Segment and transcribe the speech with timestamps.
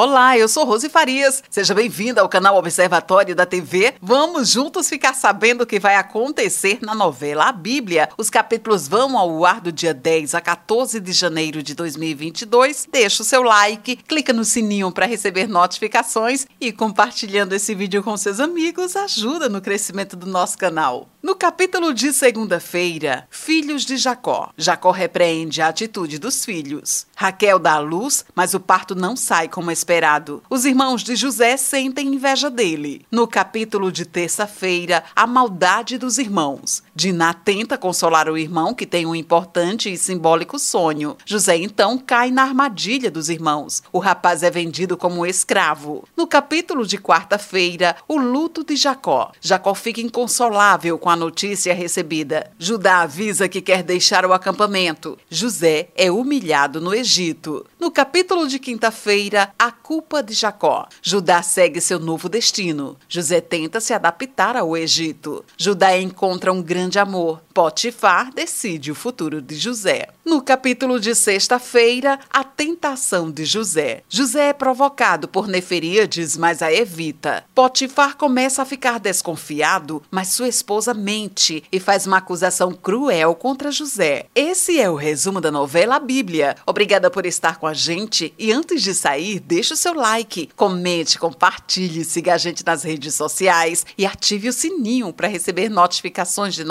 [0.00, 1.42] Olá, eu sou Rose Farias.
[1.50, 3.94] Seja bem-vinda ao canal Observatório da TV.
[4.00, 8.08] Vamos juntos ficar sabendo o que vai acontecer na novela A Bíblia.
[8.16, 12.86] Os capítulos vão ao ar do dia 10 a 14 de janeiro de 2022.
[12.92, 18.16] Deixa o seu like, clica no sininho para receber notificações e compartilhando esse vídeo com
[18.16, 21.08] seus amigos ajuda no crescimento do nosso canal.
[21.20, 24.52] No capítulo de segunda-feira, Filhos de Jacó.
[24.56, 27.08] Jacó repreende a atitude dos filhos.
[27.16, 30.40] Raquel dá a luz, mas o parto não sai como esperado.
[30.48, 33.04] Os irmãos de José sentem inveja dele.
[33.10, 36.84] No capítulo de terça-feira, a maldade dos irmãos.
[37.00, 41.16] Diná tenta consolar o irmão que tem um importante e simbólico sonho.
[41.24, 43.84] José então cai na armadilha dos irmãos.
[43.92, 46.02] O rapaz é vendido como escravo.
[46.16, 49.30] No capítulo de quarta-feira, o luto de Jacó.
[49.40, 52.50] Jacó fica inconsolável com a notícia recebida.
[52.58, 55.16] Judá avisa que quer deixar o acampamento.
[55.30, 57.64] José é humilhado no Egito.
[57.78, 60.88] No capítulo de quinta-feira, a culpa de Jacó.
[61.00, 62.96] Judá segue seu novo destino.
[63.08, 65.44] José tenta se adaptar ao Egito.
[65.56, 67.42] Judá encontra um grande amor.
[67.52, 70.10] Potifar decide o futuro de José.
[70.24, 74.04] No capítulo de sexta-feira, a tentação de José.
[74.08, 77.44] José é provocado por Neferíades, mas a evita.
[77.52, 83.72] Potifar começa a ficar desconfiado, mas sua esposa mente e faz uma acusação cruel contra
[83.72, 84.26] José.
[84.34, 86.54] Esse é o resumo da novela Bíblia.
[86.64, 91.18] Obrigada por estar com a gente e antes de sair, deixe o seu like, comente,
[91.18, 96.64] compartilhe, siga a gente nas redes sociais e ative o sininho para receber notificações de